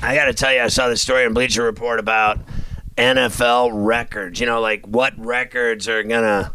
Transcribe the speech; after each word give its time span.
I 0.00 0.14
gotta 0.14 0.32
tell 0.32 0.52
you, 0.52 0.60
I 0.60 0.68
saw 0.68 0.88
this 0.88 1.02
story 1.02 1.24
in 1.24 1.34
Bleacher 1.34 1.64
Report 1.64 1.98
about 1.98 2.38
NFL 2.96 3.70
records. 3.74 4.38
You 4.38 4.46
know, 4.46 4.60
like 4.60 4.86
what 4.86 5.12
records 5.18 5.88
are 5.88 6.04
gonna 6.04 6.54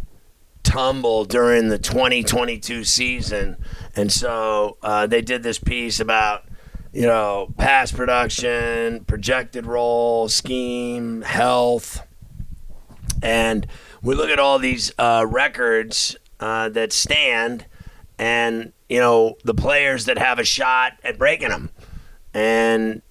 tumble 0.63 1.25
during 1.25 1.67
the 1.67 1.77
2022 1.77 2.85
season, 2.85 3.57
and 3.97 4.09
so 4.09 4.77
uh, 4.81 5.07
they 5.07 5.21
did 5.21 5.43
this 5.43 5.59
piece 5.59 5.99
about 5.99 6.45
you 6.93 7.01
know 7.01 7.53
pass 7.57 7.91
production, 7.91 9.03
projected 9.03 9.65
role, 9.65 10.29
scheme, 10.29 11.21
health, 11.21 12.01
and 13.21 13.67
we 14.01 14.15
look 14.15 14.29
at 14.29 14.39
all 14.39 14.57
these 14.57 14.93
uh, 14.97 15.25
records 15.27 16.15
uh, 16.39 16.69
that 16.69 16.93
stand, 16.93 17.65
and 18.17 18.71
you 18.87 19.01
know 19.01 19.35
the 19.43 19.53
players 19.53 20.05
that 20.05 20.17
have 20.17 20.39
a 20.39 20.45
shot 20.45 20.93
at 21.03 21.17
breaking 21.17 21.49
them, 21.49 21.71
and 22.33 23.01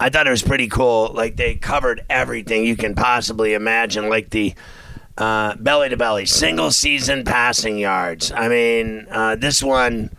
I 0.00 0.10
thought 0.10 0.26
it 0.26 0.30
was 0.30 0.42
pretty 0.42 0.68
cool. 0.68 1.10
Like 1.12 1.36
they 1.36 1.56
covered 1.56 2.04
everything 2.08 2.64
you 2.64 2.76
can 2.76 2.94
possibly 2.94 3.54
imagine, 3.54 4.08
like 4.08 4.30
the 4.30 4.54
uh, 5.16 5.56
belly 5.56 5.88
to 5.88 5.96
belly 5.96 6.26
single 6.26 6.70
season 6.70 7.24
passing 7.24 7.78
yards. 7.78 8.30
I 8.30 8.48
mean, 8.48 9.06
uh, 9.10 9.34
this 9.36 9.62
one, 9.62 10.10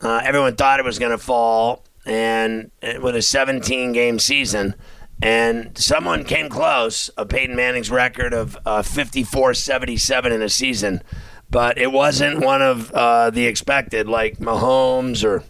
uh, 0.00 0.22
everyone 0.24 0.56
thought 0.56 0.80
it 0.80 0.86
was 0.86 0.98
going 0.98 1.10
to 1.10 1.18
fall, 1.18 1.84
and 2.06 2.70
uh, 2.82 2.94
with 3.02 3.16
a 3.16 3.22
17 3.22 3.92
game 3.92 4.18
season. 4.18 4.74
And 5.22 5.76
someone 5.78 6.24
came 6.24 6.50
close 6.50 7.08
of 7.10 7.30
Peyton 7.30 7.56
Manning's 7.56 7.90
record 7.90 8.34
of 8.34 8.58
uh, 8.66 8.82
54 8.82 9.54
77 9.54 10.32
in 10.32 10.42
a 10.42 10.48
season, 10.48 11.02
but 11.50 11.78
it 11.78 11.90
wasn't 11.90 12.40
one 12.40 12.60
of 12.60 12.90
uh, 12.92 13.30
the 13.30 13.46
expected, 13.46 14.08
like 14.08 14.38
Mahomes 14.38 15.24
or 15.24 15.42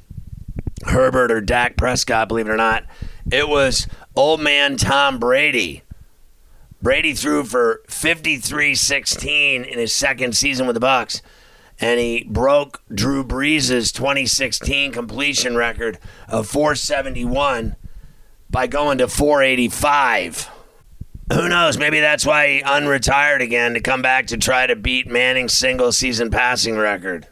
Herbert 0.84 1.32
or 1.32 1.40
Dak 1.40 1.76
Prescott, 1.76 2.28
believe 2.28 2.46
it 2.46 2.50
or 2.50 2.56
not. 2.56 2.84
It 3.30 3.48
was 3.48 3.88
old 4.14 4.40
man 4.40 4.76
Tom 4.76 5.18
Brady. 5.18 5.82
Brady 6.80 7.14
threw 7.14 7.42
for 7.42 7.82
53-16 7.88 9.66
in 9.66 9.78
his 9.78 9.92
second 9.92 10.36
season 10.36 10.66
with 10.66 10.74
the 10.74 10.86
Bucs, 10.86 11.22
and 11.80 11.98
he 11.98 12.24
broke 12.24 12.82
Drew 12.92 13.24
Brees' 13.24 13.92
2016 13.92 14.92
completion 14.92 15.56
record 15.56 15.98
of 16.28 16.46
471 16.46 17.74
by 18.48 18.66
going 18.68 18.98
to 18.98 19.08
485. 19.08 20.50
Who 21.32 21.48
knows? 21.48 21.76
Maybe 21.76 21.98
that's 21.98 22.24
why 22.24 22.48
he 22.48 22.62
unretired 22.62 23.40
again 23.40 23.74
to 23.74 23.80
come 23.80 24.02
back 24.02 24.28
to 24.28 24.36
try 24.36 24.68
to 24.68 24.76
beat 24.76 25.08
Manning's 25.08 25.54
single 25.54 25.90
season 25.90 26.30
passing 26.30 26.76
record. 26.76 27.26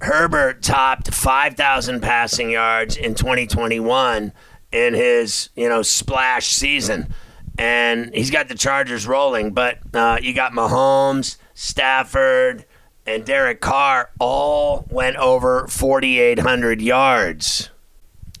Herbert 0.00 0.62
topped 0.62 1.14
5,000 1.14 2.00
passing 2.00 2.50
yards 2.50 2.96
in 2.96 3.14
2021 3.14 4.32
in 4.72 4.94
his, 4.94 5.50
you 5.54 5.68
know, 5.68 5.82
splash 5.82 6.48
season. 6.48 7.12
And 7.58 8.14
he's 8.14 8.30
got 8.30 8.48
the 8.48 8.54
Chargers 8.54 9.06
rolling, 9.06 9.52
but 9.52 9.78
uh, 9.92 10.18
you 10.22 10.32
got 10.32 10.52
Mahomes, 10.52 11.36
Stafford, 11.54 12.64
and 13.04 13.24
Derek 13.24 13.60
Carr 13.60 14.10
all 14.20 14.86
went 14.90 15.16
over 15.16 15.66
4,800 15.66 16.80
yards. 16.80 17.70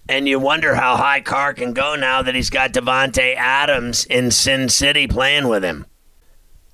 And 0.08 0.28
you 0.28 0.38
wonder 0.38 0.74
how 0.74 0.96
high 0.96 1.20
Carr 1.20 1.52
can 1.52 1.72
go 1.72 1.94
now 1.96 2.22
that 2.22 2.34
he's 2.34 2.48
got 2.48 2.72
Davante 2.72 3.34
Adams 3.34 4.04
in 4.06 4.30
Sin 4.30 4.68
City 4.68 5.06
playing 5.06 5.48
with 5.48 5.64
him. 5.64 5.86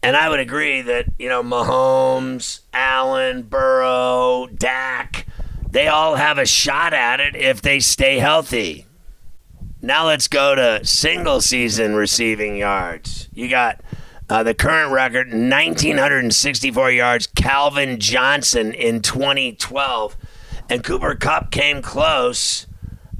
And 0.02 0.16
I 0.16 0.28
would 0.28 0.38
agree 0.38 0.82
that, 0.82 1.06
you 1.18 1.30
know, 1.30 1.42
Mahomes, 1.42 2.60
Allen, 2.74 3.42
Burrow, 3.42 4.48
Dak, 4.54 5.26
they 5.70 5.88
all 5.88 6.16
have 6.16 6.36
a 6.36 6.44
shot 6.44 6.92
at 6.92 7.20
it 7.20 7.34
if 7.34 7.62
they 7.62 7.80
stay 7.80 8.18
healthy. 8.18 8.86
Now 9.84 10.06
let's 10.06 10.28
go 10.28 10.54
to 10.54 10.82
single 10.82 11.42
season 11.42 11.94
receiving 11.94 12.56
yards. 12.56 13.28
You 13.34 13.50
got 13.50 13.82
uh, 14.30 14.42
the 14.42 14.54
current 14.54 14.92
record 14.92 15.30
1,964 15.30 16.90
yards, 16.90 17.26
Calvin 17.26 18.00
Johnson 18.00 18.72
in 18.72 19.02
2012. 19.02 20.16
And 20.70 20.82
Cooper 20.82 21.14
Kupp 21.14 21.50
came 21.50 21.82
close. 21.82 22.66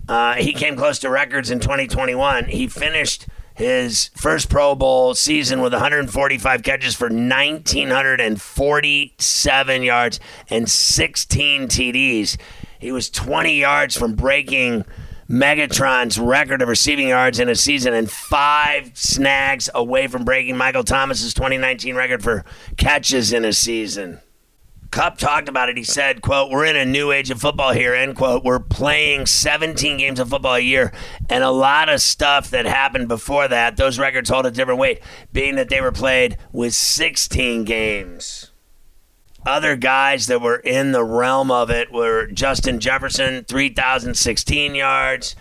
Uh, 0.09 0.37
he 0.37 0.55
came 0.55 0.75
close 0.75 0.99
to 1.01 1.11
records 1.11 1.51
in 1.51 1.61
2021. 1.61 2.47
He 2.47 2.67
finished 2.67 3.27
his 3.55 4.09
first 4.17 4.49
Pro 4.49 4.75
Bowl 4.75 5.15
season 5.15 5.61
with 5.61 5.75
145 5.75 6.63
catches 6.63 6.95
for 6.95 7.09
1,947 7.09 9.83
yards 9.83 10.19
and 10.49 10.71
16 10.71 11.69
TDs. 11.69 12.39
He 12.79 12.91
was 12.91 13.11
20 13.11 13.55
yards 13.55 13.99
from 13.99 14.15
breaking 14.15 14.87
Megatron's 15.29 16.19
record 16.19 16.61
of 16.61 16.69
receiving 16.69 17.09
yards 17.09 17.39
in 17.39 17.49
a 17.49 17.55
season 17.55 17.95
and 17.95 18.11
five 18.11 18.91
snags 18.95 19.71
away 19.75 20.07
from 20.07 20.25
breaking 20.25 20.57
Michael 20.57 20.85
Thomas's 20.85 21.33
2019 21.35 21.95
record 21.95 22.23
for 22.23 22.45
catches 22.77 23.33
in 23.33 23.45
a 23.45 23.53
season. 23.53 24.21
Kupp 24.91 25.19
talked 25.19 25.49
about 25.49 25.69
it. 25.69 25.77
He 25.77 25.83
said, 25.83 26.23
quote, 26.23 26.53
we're 26.53 26.67
in 26.67 26.77
a 26.77 26.85
new 26.85 27.11
age 27.11 27.29
of 27.31 27.41
football 27.41 27.73
here, 27.73 27.95
end 27.95 28.15
quote. 28.15 28.45
We're 28.45 28.61
playing 28.61 29.27
17 29.27 29.99
games 29.99 30.21
of 30.21 30.29
football 30.29 30.55
a 30.55 30.61
year. 30.61 30.93
And 31.29 31.43
a 31.43 31.51
lot 31.51 31.89
of 31.89 32.01
stuff 32.01 32.51
that 32.51 32.65
happened 32.65 33.09
before 33.09 33.49
that, 33.49 33.77
those 33.77 33.99
records 33.99 34.31
hold 34.31 34.47
a 34.47 34.53
different 34.53 34.79
weight, 34.79 35.01
being 35.33 35.57
that 35.57 35.69
they 35.69 35.81
were 35.81 35.91
played 35.91 36.39
with 36.53 36.75
16 36.75 37.65
games. 37.65 38.53
Other 39.47 39.77
guys 39.77 40.27
that 40.29 40.41
were 40.41 40.57
in 40.57 40.93
the 40.93 41.05
realm 41.05 41.51
of 41.51 41.71
it 41.71 41.93
were 41.93 42.27
Justin 42.29 42.81
Jefferson, 42.81 43.45
3,016 43.45 44.75
yards 44.75 45.37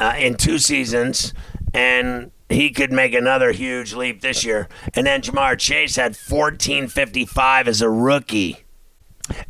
uh, 0.00 0.14
in 0.18 0.34
two 0.34 0.58
seasons, 0.58 1.32
and 1.72 2.32
he 2.48 2.70
could 2.70 2.92
make 2.92 3.14
another 3.14 3.52
huge 3.52 3.94
leap 3.94 4.20
this 4.20 4.44
year. 4.44 4.68
And 4.94 5.06
then 5.06 5.22
Ja'Marr 5.22 5.58
Chase 5.58 5.96
had 5.96 6.16
1455 6.16 7.68
as 7.68 7.80
a 7.80 7.88
rookie. 7.88 8.64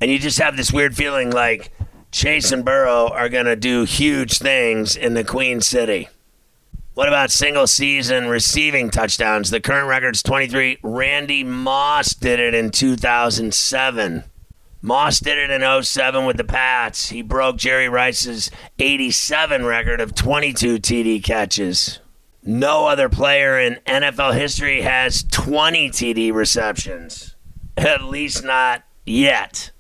And 0.01 0.11
you 0.11 0.19
just 0.19 0.39
have 0.39 0.57
this 0.57 0.73
weird 0.73 0.97
feeling 0.97 1.31
like 1.31 1.73
Chase 2.13 2.53
and 2.53 2.65
Burrow 2.65 3.09
are 3.09 3.29
going 3.29 3.47
to 3.47 3.57
do 3.57 3.85
huge 3.85 4.39
things 4.39 4.95
in 4.97 5.15
the 5.15 5.25
Queen 5.25 5.61
City. 5.61 6.09
What 6.95 7.09
about 7.09 7.33
single 7.33 7.67
season 7.67 8.29
receiving 8.29 8.89
touchdowns? 8.89 9.51
The 9.51 9.61
current 9.61 9.89
record's 9.89 10.23
23. 10.23 10.79
Randy 10.85 11.43
Moss 11.43 12.15
did 12.15 12.39
it 12.39 12.55
in 12.55 12.71
2007. 12.71 14.23
Moss 14.81 15.19
did 15.19 15.39
it 15.39 15.51
in 15.51 15.83
07 15.83 16.25
with 16.25 16.37
the 16.37 16.45
Pats. 16.45 17.09
He 17.09 17.21
broke 17.21 17.57
Jerry 17.57 17.89
Rice's 17.89 18.49
87 18.79 19.65
record 19.65 20.01
of 20.01 20.15
22 20.15 20.77
TD 20.77 21.25
catches. 21.25 21.99
No 22.45 22.87
other 22.87 23.09
player 23.09 23.59
in 23.59 23.81
NFL 23.87 24.35
history 24.35 24.83
has 24.83 25.25
20 25.33 25.91
TD 25.91 26.33
receptions. 26.33 27.35
At 27.77 28.05
least 28.05 28.45
not 28.45 28.85
yet. 29.05 29.73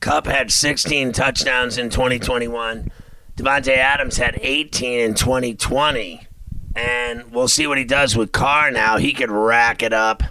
Kupp 0.00 0.26
had 0.26 0.52
16 0.52 1.12
touchdowns 1.12 1.78
in 1.78 1.88
2021. 1.88 2.90
Davante 3.38 3.74
Adams 3.74 4.18
had 4.18 4.38
18 4.42 5.00
in 5.00 5.14
2020 5.14 6.26
and 6.74 7.32
we'll 7.32 7.48
see 7.48 7.66
what 7.66 7.78
he 7.78 7.84
does 7.84 8.16
with 8.16 8.32
Carr 8.32 8.70
now. 8.70 8.96
He 8.96 9.12
could 9.12 9.30
rack 9.30 9.82
it 9.82 9.92
up. 9.92 10.22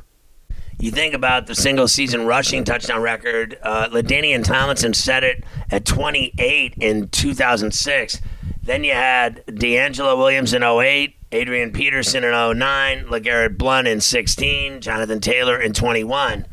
You 0.80 0.92
think 0.92 1.14
about 1.14 1.48
the 1.48 1.56
single 1.56 1.90
season 1.90 2.26
rushing 2.26 2.64
touchdown 2.64 3.02
record. 3.02 3.58
Uh, 3.62 3.90
LaDainian 3.90 4.46
Tomlinson 4.46 4.94
set 4.94 5.26
it 5.26 5.44
at 5.70 5.86
28 5.86 6.76
in 6.80 7.10
2006. 7.10 8.22
Then 8.64 8.84
you 8.86 8.94
had 8.94 9.46
DeAngelo 9.48 10.18
Williams 10.18 10.54
in 10.54 10.64
08, 10.64 11.16
Adrian 11.34 11.72
Peterson 11.74 12.24
in 12.24 12.32
09, 12.32 13.06
LeGarrette 13.08 13.58
Blount 13.58 13.88
in 13.88 14.00
16, 14.00 14.80
Jonathan 14.80 15.20
Taylor 15.20 15.60
in 15.60 15.74
21. 15.74 16.46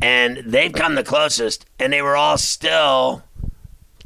And 0.00 0.36
they've 0.46 0.72
come 0.72 0.94
the 0.94 1.02
closest, 1.02 1.66
and 1.80 1.92
they 1.92 2.02
were 2.02 2.16
all 2.16 2.38
still 2.38 3.24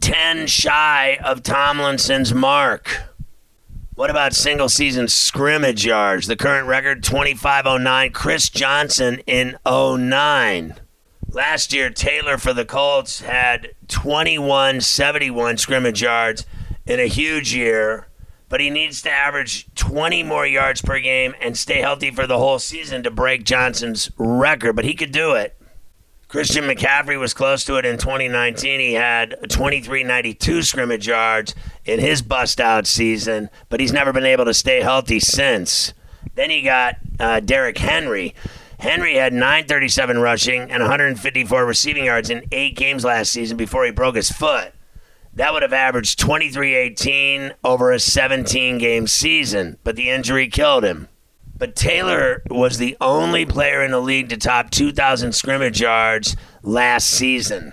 10 0.00 0.46
shy 0.46 1.18
of 1.22 1.42
Tomlinson's 1.42 2.32
mark. 2.32 3.02
What 3.94 4.08
about 4.08 4.32
single 4.32 4.70
season 4.70 5.06
scrimmage 5.06 5.84
yards? 5.84 6.26
The 6.26 6.34
current 6.34 6.66
record 6.66 7.02
2509. 7.02 8.12
Chris 8.12 8.48
Johnson 8.48 9.20
in 9.26 9.58
09. 9.66 10.80
Last 11.28 11.74
year, 11.74 11.90
Taylor 11.90 12.38
for 12.38 12.54
the 12.54 12.64
Colts 12.64 13.20
had 13.20 13.74
2171 13.88 15.58
scrimmage 15.58 16.00
yards 16.00 16.46
in 16.86 17.00
a 17.00 17.06
huge 17.06 17.54
year, 17.54 18.08
but 18.48 18.60
he 18.62 18.70
needs 18.70 19.02
to 19.02 19.10
average 19.10 19.66
20 19.74 20.22
more 20.22 20.46
yards 20.46 20.80
per 20.80 20.98
game 20.98 21.34
and 21.38 21.54
stay 21.54 21.80
healthy 21.82 22.10
for 22.10 22.26
the 22.26 22.38
whole 22.38 22.58
season 22.58 23.02
to 23.02 23.10
break 23.10 23.44
Johnson's 23.44 24.10
record. 24.16 24.74
But 24.74 24.86
he 24.86 24.94
could 24.94 25.12
do 25.12 25.34
it. 25.34 25.54
Christian 26.32 26.64
McCaffrey 26.64 27.20
was 27.20 27.34
close 27.34 27.62
to 27.66 27.76
it 27.76 27.84
in 27.84 27.98
2019. 27.98 28.80
He 28.80 28.94
had 28.94 29.36
2392 29.50 30.62
scrimmage 30.62 31.06
yards 31.06 31.54
in 31.84 32.00
his 32.00 32.22
bust 32.22 32.58
out 32.58 32.86
season, 32.86 33.50
but 33.68 33.80
he's 33.80 33.92
never 33.92 34.14
been 34.14 34.24
able 34.24 34.46
to 34.46 34.54
stay 34.54 34.80
healthy 34.80 35.20
since. 35.20 35.92
Then 36.34 36.48
he 36.48 36.62
got 36.62 36.96
uh, 37.20 37.40
Derrick 37.40 37.76
Henry. 37.76 38.34
Henry 38.78 39.16
had 39.16 39.34
937 39.34 40.20
rushing 40.20 40.62
and 40.70 40.80
154 40.80 41.66
receiving 41.66 42.06
yards 42.06 42.30
in 42.30 42.46
eight 42.50 42.76
games 42.76 43.04
last 43.04 43.30
season 43.30 43.58
before 43.58 43.84
he 43.84 43.90
broke 43.90 44.16
his 44.16 44.30
foot. 44.30 44.72
That 45.34 45.52
would 45.52 45.60
have 45.60 45.74
averaged 45.74 46.18
2318 46.18 47.52
over 47.62 47.92
a 47.92 48.00
17 48.00 48.78
game 48.78 49.06
season, 49.06 49.76
but 49.84 49.96
the 49.96 50.08
injury 50.08 50.48
killed 50.48 50.84
him. 50.84 51.08
But 51.62 51.76
Taylor 51.76 52.42
was 52.50 52.78
the 52.78 52.96
only 53.00 53.46
player 53.46 53.84
in 53.84 53.92
the 53.92 54.00
league 54.00 54.30
to 54.30 54.36
top 54.36 54.70
2,000 54.70 55.30
scrimmage 55.32 55.80
yards 55.80 56.34
last 56.64 57.06
season. 57.06 57.72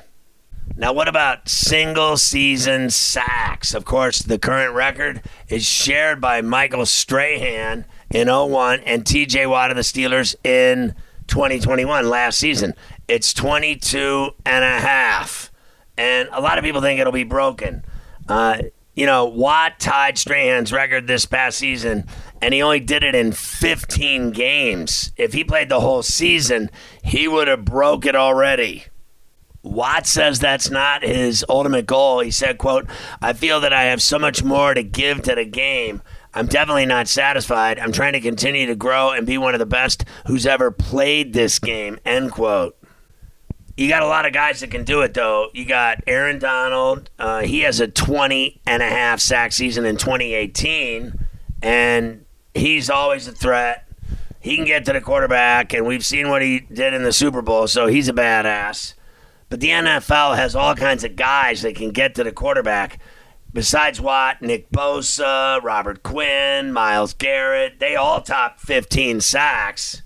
Now, 0.75 0.93
what 0.93 1.07
about 1.07 1.49
single 1.49 2.15
season 2.15 2.91
sacks? 2.91 3.73
Of 3.73 3.85
course, 3.85 4.19
the 4.19 4.37
current 4.37 4.75
record 4.75 5.23
is 5.47 5.65
shared 5.65 6.21
by 6.21 6.41
Michael 6.41 6.85
Strahan 6.85 7.83
in 8.11 8.27
01 8.27 8.81
and 8.81 9.03
TJ 9.05 9.49
Watt 9.49 9.71
of 9.71 9.75
the 9.75 9.81
Steelers 9.81 10.35
in 10.43 10.93
2021 11.25 12.07
last 12.07 12.37
season. 12.37 12.75
It's 13.07 13.33
22 13.33 14.35
and 14.45 14.63
a 14.63 14.79
half. 14.81 15.51
And 15.97 16.29
a 16.31 16.41
lot 16.41 16.59
of 16.59 16.63
people 16.63 16.81
think 16.81 16.99
it'll 16.99 17.11
be 17.11 17.23
broken. 17.23 17.83
Uh, 18.27 18.59
you 18.99 19.05
know, 19.05 19.25
Watt 19.25 19.79
tied 19.79 20.17
Strahan's 20.17 20.73
record 20.73 21.07
this 21.07 21.25
past 21.25 21.57
season, 21.57 22.05
and 22.41 22.53
he 22.53 22.61
only 22.61 22.79
did 22.79 23.03
it 23.03 23.15
in 23.15 23.31
15 23.31 24.31
games. 24.31 25.11
If 25.17 25.33
he 25.33 25.43
played 25.43 25.69
the 25.69 25.79
whole 25.79 26.03
season, 26.03 26.69
he 27.03 27.27
would 27.27 27.47
have 27.47 27.65
broke 27.65 28.05
it 28.05 28.15
already. 28.15 28.85
Watt 29.61 30.07
says 30.07 30.39
that's 30.39 30.69
not 30.69 31.03
his 31.03 31.43
ultimate 31.49 31.85
goal. 31.85 32.21
He 32.21 32.31
said, 32.31 32.57
quote, 32.57 32.87
I 33.21 33.33
feel 33.33 33.59
that 33.61 33.73
I 33.73 33.83
have 33.85 34.01
so 34.01 34.17
much 34.17 34.43
more 34.43 34.73
to 34.73 34.83
give 34.83 35.21
to 35.23 35.35
the 35.35 35.45
game. 35.45 36.01
I'm 36.33 36.47
definitely 36.47 36.85
not 36.85 37.07
satisfied. 37.07 37.79
I'm 37.79 37.91
trying 37.91 38.13
to 38.13 38.21
continue 38.21 38.67
to 38.67 38.75
grow 38.75 39.11
and 39.11 39.25
be 39.27 39.37
one 39.37 39.55
of 39.55 39.59
the 39.59 39.65
best 39.65 40.05
who's 40.27 40.45
ever 40.45 40.71
played 40.71 41.33
this 41.33 41.59
game, 41.59 41.99
end 42.05 42.31
quote. 42.31 42.77
You 43.75 43.87
got 43.87 44.03
a 44.03 44.07
lot 44.07 44.25
of 44.25 44.33
guys 44.33 44.59
that 44.59 44.71
can 44.71 44.83
do 44.83 45.01
it, 45.01 45.13
though. 45.13 45.49
You 45.53 45.65
got 45.65 46.03
Aaron 46.05 46.37
Donald. 46.37 47.09
Uh, 47.17 47.41
he 47.41 47.61
has 47.61 47.79
a 47.79 47.87
20 47.87 48.61
and 48.65 48.83
a 48.83 48.89
half 48.89 49.21
sack 49.21 49.53
season 49.53 49.85
in 49.85 49.95
2018, 49.95 51.13
and 51.61 52.25
he's 52.59 52.89
always 52.89 53.27
a 53.27 53.31
threat. 53.31 53.85
He 54.39 54.55
can 54.55 54.65
get 54.65 54.85
to 54.85 54.93
the 54.93 55.01
quarterback, 55.01 55.73
and 55.73 55.85
we've 55.85 56.05
seen 56.05 56.29
what 56.29 56.41
he 56.41 56.61
did 56.61 56.93
in 56.93 57.03
the 57.03 57.11
Super 57.11 57.41
Bowl, 57.41 57.67
so 57.67 57.87
he's 57.87 58.07
a 58.07 58.13
badass. 58.13 58.93
But 59.49 59.59
the 59.59 59.69
NFL 59.69 60.35
has 60.37 60.55
all 60.55 60.75
kinds 60.75 61.03
of 61.03 61.15
guys 61.15 61.63
that 61.63 61.75
can 61.75 61.89
get 61.89 62.15
to 62.15 62.23
the 62.23 62.31
quarterback. 62.31 62.99
Besides 63.51 63.99
Watt, 63.99 64.41
Nick 64.41 64.69
Bosa, 64.69 65.61
Robert 65.63 66.03
Quinn, 66.03 66.71
Myles 66.71 67.13
Garrett, 67.13 67.79
they 67.79 67.95
all 67.95 68.21
top 68.21 68.59
15 68.59 69.21
sacks. 69.21 70.03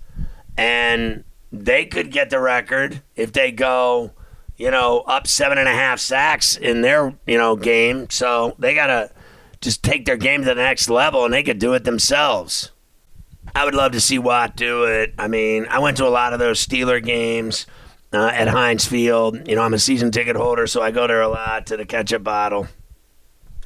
And 0.56 1.24
they 1.52 1.84
could 1.84 2.10
get 2.10 2.30
the 2.30 2.40
record 2.40 3.02
if 3.16 3.32
they 3.32 3.52
go, 3.52 4.12
you 4.56 4.70
know, 4.70 5.00
up 5.00 5.26
seven 5.26 5.58
and 5.58 5.68
a 5.68 5.72
half 5.72 6.00
sacks 6.00 6.56
in 6.56 6.80
their, 6.80 7.14
you 7.26 7.36
know, 7.36 7.54
game. 7.54 8.08
So 8.08 8.56
they 8.58 8.74
got 8.74 8.86
to 8.86 9.10
just 9.64 9.82
take 9.82 10.04
their 10.04 10.16
game 10.16 10.42
to 10.42 10.46
the 10.46 10.54
next 10.54 10.88
level 10.88 11.24
and 11.24 11.34
they 11.34 11.42
could 11.42 11.58
do 11.58 11.72
it 11.72 11.84
themselves. 11.84 12.70
I 13.54 13.64
would 13.64 13.74
love 13.74 13.92
to 13.92 14.00
see 14.00 14.18
Watt 14.18 14.56
do 14.56 14.84
it. 14.84 15.14
I 15.18 15.28
mean, 15.28 15.66
I 15.68 15.78
went 15.78 15.96
to 15.98 16.06
a 16.06 16.08
lot 16.08 16.32
of 16.32 16.38
those 16.38 16.64
Steeler 16.64 17.02
games 17.04 17.66
uh, 18.12 18.30
at 18.32 18.48
Heinz 18.48 18.86
Field. 18.86 19.48
You 19.48 19.56
know, 19.56 19.62
I'm 19.62 19.74
a 19.74 19.78
season 19.78 20.10
ticket 20.10 20.36
holder, 20.36 20.66
so 20.66 20.82
I 20.82 20.90
go 20.90 21.06
there 21.06 21.22
a 21.22 21.28
lot 21.28 21.66
to 21.66 21.76
the 21.76 21.84
ketchup 21.84 22.22
bottle. 22.22 22.68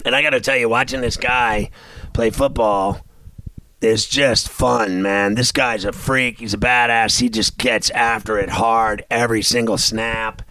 And 0.04 0.14
I 0.14 0.22
got 0.22 0.30
to 0.30 0.40
tell 0.40 0.56
you, 0.56 0.68
watching 0.68 1.00
this 1.00 1.16
guy 1.16 1.70
play 2.12 2.30
football 2.30 3.04
is 3.80 4.06
just 4.06 4.48
fun, 4.48 5.02
man. 5.02 5.34
This 5.34 5.52
guy's 5.52 5.84
a 5.84 5.92
freak. 5.92 6.40
He's 6.40 6.54
a 6.54 6.58
badass. 6.58 7.20
He 7.20 7.28
just 7.28 7.58
gets 7.58 7.90
after 7.90 8.38
it 8.38 8.50
hard 8.50 9.04
every 9.10 9.42
single 9.42 9.78
snap. 9.78 10.42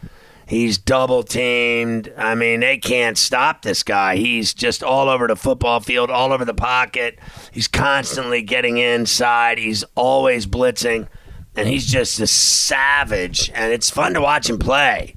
He's 0.47 0.77
double 0.77 1.23
teamed. 1.23 2.13
I 2.17 2.33
mean, 2.33 2.61
they 2.61 2.77
can't 2.77 3.17
stop 3.17 3.63
this 3.63 3.83
guy. 3.83 4.15
He's 4.15 4.53
just 4.53 4.81
all 4.81 5.09
over 5.09 5.27
the 5.27 5.35
football 5.35 5.81
field, 5.81 6.09
all 6.09 6.31
over 6.31 6.45
the 6.45 6.53
pocket. 6.53 7.19
He's 7.51 7.67
constantly 7.67 8.41
getting 8.41 8.77
inside. 8.77 9.57
He's 9.57 9.83
always 9.95 10.47
blitzing, 10.47 11.09
and 11.55 11.67
he's 11.67 11.85
just 11.85 12.21
a 12.21 12.27
savage. 12.27 13.51
And 13.53 13.73
it's 13.73 13.89
fun 13.89 14.13
to 14.13 14.21
watch 14.21 14.49
him 14.49 14.57
play. 14.57 15.15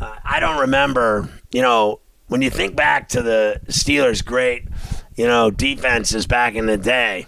Uh, 0.00 0.16
I 0.24 0.40
don't 0.40 0.60
remember, 0.60 1.28
you 1.52 1.60
know, 1.60 2.00
when 2.28 2.40
you 2.40 2.48
think 2.48 2.74
back 2.74 3.10
to 3.10 3.20
the 3.20 3.60
Steelers' 3.66 4.24
great, 4.24 4.66
you 5.14 5.26
know, 5.26 5.50
defenses 5.50 6.26
back 6.26 6.54
in 6.54 6.64
the 6.64 6.78
day 6.78 7.26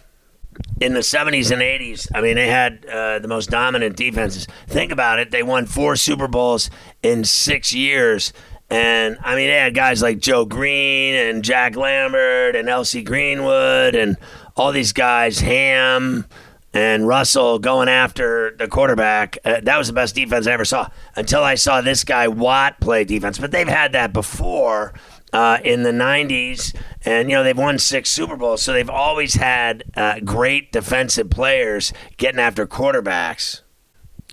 in 0.82 0.94
the 0.94 1.00
70s 1.00 1.50
and 1.52 1.62
80s, 1.62 2.08
I 2.14 2.20
mean, 2.20 2.34
they 2.34 2.49
had 2.49 2.84
uh, 2.87 3.20
the 3.20 3.29
most 3.29 3.50
dominant 3.50 3.96
defenses. 3.96 4.46
Think 4.67 4.90
about 4.90 5.19
it. 5.19 5.31
They 5.31 5.43
won 5.43 5.67
four 5.67 5.96
Super 5.96 6.26
Bowls 6.29 6.70
in 7.02 7.25
six 7.25 7.73
years. 7.73 8.32
And 8.69 9.17
I 9.23 9.37
mean, 9.37 9.49
they 9.49 9.56
had 9.56 9.75
guys 9.75 10.02
like 10.02 10.19
Joe 10.19 10.44
Greene 10.44 11.14
and 11.14 11.44
Jack 11.44 11.76
Lambert 11.76 12.56
and 12.56 12.69
L.C. 12.69 13.02
Greenwood 13.02 13.94
and 13.94 14.17
all 14.56 14.73
these 14.73 14.92
guys, 14.92 15.40
Ham 15.40 16.26
and 16.75 17.07
Russell 17.07 17.59
going 17.59 17.88
after 17.88 18.57
the 18.59 18.66
quarterback. 18.66 19.38
Uh, 19.45 19.61
that 19.62 19.76
was 19.76 19.88
the 19.88 19.92
best 19.92 20.14
defense 20.14 20.47
I 20.47 20.52
ever 20.52 20.64
saw 20.64 20.88
until 21.16 21.45
I 21.45 21.54
saw 21.54 21.80
this 21.80 22.02
guy 22.02 22.28
Watt 22.28 22.80
play 22.80 23.04
defense. 23.04 23.38
But 23.38 23.50
they've 23.50 23.68
had 23.68 23.92
that 23.92 24.12
before 24.12 24.95
uh, 25.33 25.59
in 25.65 25.83
the 25.83 25.93
90s, 25.93 26.75
and 27.05 27.31
you 27.31 27.37
know 27.37 27.43
they've 27.43 27.57
won 27.57 27.79
six 27.79 28.11
Super 28.11 28.37
Bowls, 28.37 28.62
so 28.62 28.73
they've 28.73 28.91
always 28.91 29.35
had 29.35 29.85
uh, 29.97 30.21
great 30.21 30.73
defensive 30.73 31.31
players 31.31 31.93
getting 32.17 32.41
after 32.41 32.67
quarterbacks, 32.67 33.62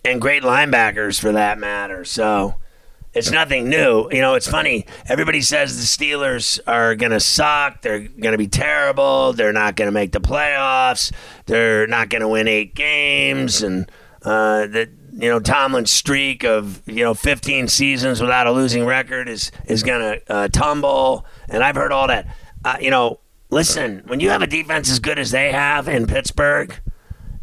and 0.04 0.22
great 0.22 0.44
linebackers 0.44 1.20
for 1.20 1.32
that 1.32 1.58
matter. 1.58 2.04
So 2.04 2.56
it's 3.14 3.32
nothing 3.32 3.70
new. 3.70 4.08
You 4.12 4.22
know, 4.22 4.36
it's 4.36 4.48
funny. 4.48 4.86
Everybody 5.08 5.42
says 5.42 5.78
the 5.78 6.06
Steelers 6.06 6.60
are 6.68 6.96
going 6.96 7.12
to 7.12 7.20
suck. 7.20 7.82
They're 7.82 8.00
going 8.00 8.34
to 8.34 8.38
be 8.38 8.48
terrible. 8.48 9.34
They're 9.34 9.54
not 9.54 9.76
going 9.76 9.88
to 9.88 9.92
make 9.92 10.12
the 10.12 10.22
playoffs. 10.22 11.12
They're 11.46 11.88
not 11.88 12.10
going 12.10 12.22
to 12.22 12.28
win 12.28 12.48
eight 12.48 12.76
games, 12.76 13.64
and 13.64 13.90
uh, 14.22 14.68
that 14.68 14.90
you 15.20 15.30
know 15.30 15.40
Tomlin's 15.40 15.92
streak 15.92 16.44
of 16.44 16.82
you 16.88 17.04
know 17.04 17.14
15 17.14 17.68
seasons 17.68 18.22
without 18.22 18.48
a 18.48 18.52
losing 18.52 18.86
record 18.86 19.28
is 19.28 19.52
is 19.66 19.84
going 19.84 20.02
to 20.02 20.34
uh, 20.34 20.48
tumble. 20.48 21.26
And 21.50 21.64
I've 21.64 21.76
heard 21.76 21.92
all 21.92 22.08
that. 22.08 22.28
Uh, 22.64 22.78
you 22.80 22.90
know, 22.90 23.20
listen, 23.50 24.04
when 24.06 24.20
you 24.20 24.30
have 24.30 24.42
a 24.42 24.48
defense 24.48 24.90
as 24.90 25.00
good 25.00 25.20
as 25.20 25.32
they 25.32 25.52
have 25.52 25.88
in 25.88 26.08
Pittsburgh, 26.08 26.80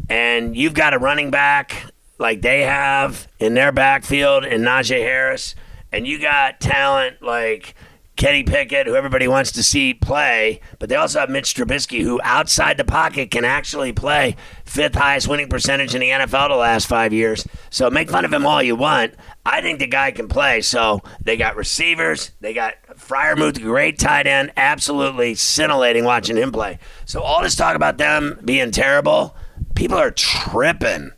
and 0.08 0.56
you've 0.56 0.74
got 0.74 0.94
a 0.94 0.98
running 0.98 1.30
back 1.30 1.84
like 2.18 2.40
they 2.40 2.62
have 2.62 3.28
in 3.38 3.54
their 3.54 3.72
backfield 3.72 4.44
in 4.44 4.62
Najee 4.62 5.02
Harris, 5.02 5.54
and 5.92 6.06
you 6.06 6.18
got 6.18 6.60
talent 6.60 7.20
like 7.20 7.74
Kenny 8.16 8.42
Pickett, 8.42 8.86
who 8.86 8.96
everybody 8.96 9.28
wants 9.28 9.52
to 9.52 9.62
see 9.62 9.92
play, 9.92 10.60
but 10.78 10.88
they 10.88 10.96
also 10.96 11.20
have 11.20 11.28
Mitch 11.28 11.54
Trubisky, 11.54 12.00
who 12.00 12.18
outside 12.22 12.78
the 12.78 12.84
pocket 12.84 13.30
can 13.30 13.44
actually 13.44 13.92
play 13.92 14.36
fifth 14.64 14.94
highest 14.94 15.28
winning 15.28 15.48
percentage 15.48 15.94
in 15.94 16.00
the 16.00 16.08
NFL 16.08 16.48
the 16.48 16.56
last 16.56 16.86
five 16.86 17.12
years. 17.12 17.46
So 17.68 17.90
make 17.90 18.10
fun 18.10 18.24
of 18.24 18.32
him 18.32 18.46
all 18.46 18.62
you 18.62 18.74
want. 18.74 19.14
I 19.44 19.60
think 19.60 19.78
the 19.78 19.86
guy 19.86 20.12
can 20.12 20.28
play. 20.28 20.62
So 20.62 21.02
they 21.22 21.36
got 21.36 21.56
receivers, 21.56 22.32
they 22.40 22.54
got 22.54 22.74
Freiermuth, 22.94 23.60
great 23.60 23.98
tight 23.98 24.26
end, 24.26 24.50
absolutely 24.56 25.34
scintillating 25.34 26.04
watching 26.04 26.38
him 26.38 26.52
play. 26.52 26.78
So 27.04 27.20
all 27.20 27.42
this 27.42 27.54
talk 27.54 27.76
about 27.76 27.98
them 27.98 28.40
being 28.42 28.70
terrible, 28.70 29.36
people 29.74 29.98
are 29.98 30.10
tripping. 30.10 31.12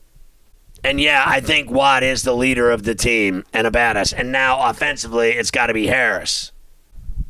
And 0.83 1.01
yeah, 1.01 1.25
I 1.27 1.41
think 1.41 1.71
Watt 1.71 2.03
is 2.03 2.25
the 2.25 2.35
leader 2.35 2.71
of 2.71 2.83
the 2.83 2.95
team 2.95 3.45
and 3.53 3.67
a 3.67 3.71
badass. 3.71 4.13
And 4.17 4.33
now 4.33 4.69
offensively, 4.69 5.31
it's 5.31 5.51
got 5.51 5.69
to 5.69 5.75
be 5.75 5.87
Harris. 5.87 6.53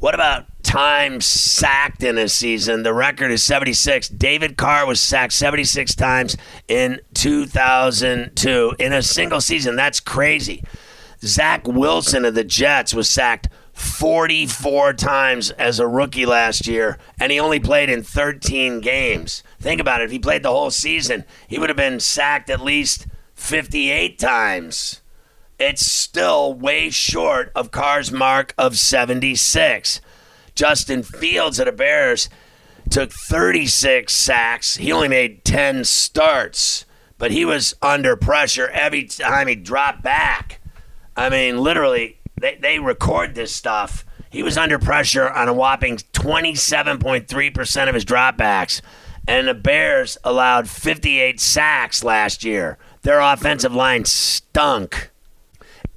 What 0.01 0.15
about 0.15 0.47
times 0.63 1.27
sacked 1.27 2.05
in 2.05 2.19
a 2.19 2.29
season? 2.29 2.85
The 2.85 2.95
record 2.95 3.33
is 3.33 3.43
76. 3.43 4.09
David 4.09 4.57
Carr 4.57 4.87
was 4.87 5.01
sacked 5.01 5.33
76 5.33 5.93
times 5.97 6.37
in 6.69 7.01
2002 7.15 8.77
in 8.79 8.93
a 8.93 9.03
single 9.03 9.41
season. 9.41 9.75
That's 9.75 9.99
crazy. 9.99 10.63
Zach 11.23 11.67
Wilson 11.67 12.25
of 12.25 12.37
the 12.37 12.45
Jets 12.45 12.95
was 12.95 13.11
sacked 13.11 13.49
44 13.73 14.93
times 14.93 15.51
as 15.51 15.81
a 15.81 15.89
rookie 15.89 16.27
last 16.27 16.69
year, 16.69 16.99
and 17.19 17.33
he 17.33 17.41
only 17.41 17.59
played 17.59 17.91
in 17.91 18.05
13 18.05 18.81
games. 18.81 19.43
Think 19.59 19.81
about 19.81 20.01
it. 20.01 20.05
If 20.05 20.11
he 20.13 20.21
played 20.21 20.45
the 20.45 20.53
whole 20.53 20.71
season, 20.71 21.25
he 21.49 21.59
would 21.59 21.71
have 21.71 21.77
been 21.77 21.99
sacked 21.99 22.51
at 22.51 22.61
least 22.61 23.09
58 23.35 24.17
times. 24.17 25.01
It's 25.59 25.85
still 25.85 26.55
way 26.55 26.89
short 26.91 27.51
of 27.55 27.73
Carr's 27.73 28.13
mark 28.13 28.55
of 28.57 28.79
76. 28.79 30.01
Justin 30.55 31.03
Fields 31.03 31.59
of 31.59 31.67
the 31.67 31.73
Bears 31.73 32.29
took 32.91 33.13
36 33.13 34.13
sacks. 34.15 34.77
He 34.77 34.93
only 34.93 35.09
made 35.09 35.45
10 35.45 35.85
starts, 35.85 36.85
but 37.19 37.33
he 37.33 37.45
was 37.45 37.75
under 37.83 38.17
pressure 38.17 38.69
every 38.69 39.05
time 39.05 39.49
he 39.49 39.57
dropped 39.57 40.03
back. 40.03 40.61
I 41.17 41.29
mean, 41.29 41.59
literally, 41.59 42.19
they, 42.41 42.55
they 42.55 42.79
record 42.79 43.35
this 43.35 43.55
stuff. 43.55 44.07
He 44.31 44.45
was 44.45 44.57
under 44.57 44.79
pressure 44.79 45.29
on 45.29 45.49
a 45.49 45.53
whopping 45.53 45.97
27.3% 45.97 47.89
of 47.89 47.95
his 47.95 48.05
dropbacks, 48.05 48.81
and 49.27 49.49
the 49.49 49.55
Bears 49.55 50.19
allowed 50.23 50.69
58 50.69 51.41
sacks 51.41 52.05
last 52.05 52.45
year. 52.45 52.79
Their 53.03 53.21
offensive 53.21 53.75
line 53.75 54.05
stunk. 54.05 55.11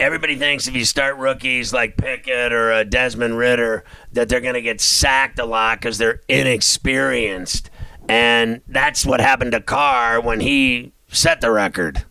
Everybody 0.02 0.36
thinks 0.36 0.68
if 0.68 0.76
you 0.76 0.84
start 0.84 1.18
rookies 1.18 1.72
like 1.72 1.96
Pickett 1.96 2.52
or 2.52 2.72
uh, 2.72 2.84
Desmond 2.84 3.38
Ridder 3.38 3.84
that 4.14 4.30
they're 4.30 4.42
going 4.42 4.56
to 4.56 4.62
get 4.64 4.82
sacked 4.82 5.38
a 5.38 5.46
lot 5.46 5.80
because 5.80 6.00
they're 6.00 6.22
inexperienced. 6.28 7.70
And 8.10 8.62
that's 8.68 9.06
what 9.06 9.22
happened 9.22 9.52
to 9.52 9.62
Carr 9.62 10.20
when 10.20 10.40
he 10.40 10.94
set 11.08 11.40
the 11.40 11.52
record. 11.52 12.04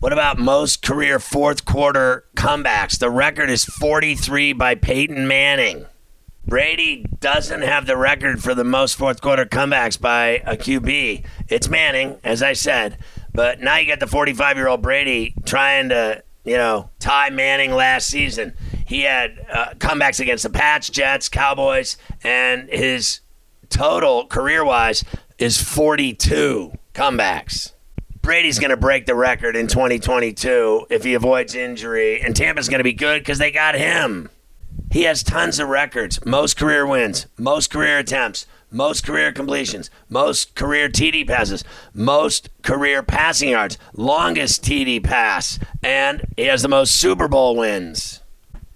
What 0.00 0.12
about 0.12 0.40
most 0.40 0.82
career 0.82 1.20
fourth 1.20 1.64
quarter 1.64 2.24
comebacks? 2.36 2.98
The 2.98 3.08
record 3.08 3.50
is 3.50 3.64
43 3.64 4.52
by 4.54 4.74
Peyton 4.74 5.28
Manning. 5.28 5.86
Brady 6.44 7.06
doesn't 7.20 7.62
have 7.62 7.86
the 7.86 7.96
record 7.96 8.42
for 8.42 8.56
the 8.56 8.64
most 8.64 8.94
fourth 8.94 9.20
quarter 9.20 9.44
comebacks 9.44 10.00
by 10.00 10.42
a 10.44 10.56
QB. 10.56 11.24
It's 11.46 11.68
Manning, 11.68 12.18
as 12.24 12.42
I 12.42 12.54
said. 12.54 12.98
But 13.32 13.60
now 13.60 13.76
you 13.76 13.86
got 13.86 14.00
the 14.00 14.08
45 14.08 14.56
year 14.56 14.66
old 14.66 14.82
Brady 14.82 15.34
trying 15.46 15.90
to, 15.90 16.24
you 16.48 16.56
know, 16.56 16.88
tie 16.98 17.30
Manning 17.30 17.72
last 17.72 18.08
season. 18.08 18.54
He 18.86 19.02
had 19.02 19.44
uh, 19.52 19.74
comebacks 19.74 20.18
against 20.18 20.44
the 20.44 20.50
Pats, 20.50 20.88
Jets, 20.88 21.28
Cowboys, 21.28 21.98
and 22.22 22.68
his 22.70 23.20
total 23.68 24.26
career 24.26 24.64
wise 24.64 25.04
is 25.38 25.60
42 25.60 26.72
comebacks. 26.94 27.72
Brady's 28.22 28.58
going 28.58 28.70
to 28.70 28.76
break 28.76 29.06
the 29.06 29.14
record 29.14 29.56
in 29.56 29.68
2022 29.68 30.86
if 30.90 31.04
he 31.04 31.14
avoids 31.14 31.54
injury, 31.54 32.20
and 32.20 32.34
Tampa's 32.34 32.68
going 32.68 32.80
to 32.80 32.84
be 32.84 32.92
good 32.92 33.20
because 33.20 33.38
they 33.38 33.50
got 33.50 33.74
him. 33.74 34.30
He 34.90 35.02
has 35.02 35.22
tons 35.22 35.58
of 35.58 35.68
records 35.68 36.24
most 36.24 36.56
career 36.56 36.86
wins, 36.86 37.26
most 37.36 37.70
career 37.70 37.98
attempts, 37.98 38.46
most 38.70 39.04
career 39.04 39.32
completions, 39.32 39.90
most 40.08 40.54
career 40.54 40.88
TD 40.88 41.26
passes, 41.26 41.64
most 41.94 42.48
career 42.62 43.02
passing 43.02 43.50
yards, 43.50 43.78
longest 43.94 44.62
TD 44.62 45.02
pass, 45.02 45.58
and 45.82 46.22
he 46.36 46.44
has 46.44 46.62
the 46.62 46.68
most 46.68 46.96
Super 46.96 47.28
Bowl 47.28 47.56
wins. 47.56 48.22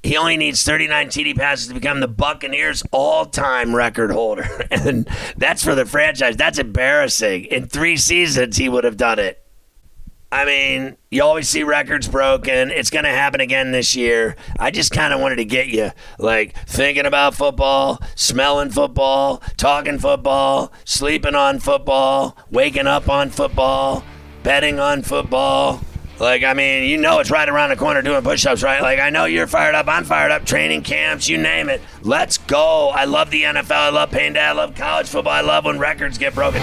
He 0.02 0.16
only 0.16 0.36
needs 0.36 0.64
39 0.64 1.08
TD 1.08 1.36
passes 1.36 1.68
to 1.68 1.74
become 1.74 2.00
the 2.00 2.08
Buccaneers 2.08 2.82
all 2.90 3.26
time 3.26 3.74
record 3.74 4.10
holder. 4.10 4.48
And 4.72 5.06
that's 5.36 5.62
for 5.62 5.76
the 5.76 5.86
franchise. 5.86 6.36
That's 6.36 6.58
embarrassing. 6.58 7.44
In 7.44 7.68
three 7.68 7.96
seasons, 7.96 8.56
he 8.56 8.68
would 8.68 8.82
have 8.84 8.96
done 8.96 9.20
it. 9.20 9.41
I 10.32 10.46
mean, 10.46 10.96
you 11.10 11.22
always 11.22 11.46
see 11.46 11.62
records 11.62 12.08
broken. 12.08 12.70
It's 12.70 12.88
going 12.88 13.04
to 13.04 13.10
happen 13.10 13.42
again 13.42 13.70
this 13.70 13.94
year. 13.94 14.34
I 14.58 14.70
just 14.70 14.90
kind 14.90 15.12
of 15.12 15.20
wanted 15.20 15.36
to 15.36 15.44
get 15.44 15.68
you 15.68 15.90
like 16.18 16.56
thinking 16.66 17.04
about 17.04 17.34
football, 17.34 18.00
smelling 18.14 18.70
football, 18.70 19.42
talking 19.58 19.98
football, 19.98 20.72
sleeping 20.86 21.34
on 21.34 21.58
football, 21.58 22.34
waking 22.50 22.86
up 22.86 23.10
on 23.10 23.28
football, 23.28 24.04
betting 24.42 24.80
on 24.80 25.02
football. 25.02 25.82
Like, 26.18 26.44
I 26.44 26.54
mean, 26.54 26.88
you 26.88 26.96
know 26.96 27.18
it's 27.18 27.30
right 27.30 27.48
around 27.48 27.68
the 27.68 27.76
corner 27.76 28.00
doing 28.00 28.22
push 28.22 28.46
ups, 28.46 28.62
right? 28.62 28.80
Like, 28.80 29.00
I 29.00 29.10
know 29.10 29.26
you're 29.26 29.46
fired 29.46 29.74
up. 29.74 29.86
I'm 29.86 30.04
fired 30.04 30.32
up. 30.32 30.46
Training 30.46 30.80
camps, 30.82 31.28
you 31.28 31.36
name 31.36 31.68
it. 31.68 31.82
Let's 32.00 32.38
go. 32.38 32.88
I 32.88 33.04
love 33.04 33.30
the 33.30 33.42
NFL. 33.42 33.72
I 33.72 33.90
love 33.90 34.10
dad. 34.10 34.38
I 34.38 34.52
love 34.52 34.74
college 34.76 35.08
football. 35.08 35.34
I 35.34 35.42
love 35.42 35.66
when 35.66 35.78
records 35.78 36.16
get 36.16 36.34
broken. 36.34 36.62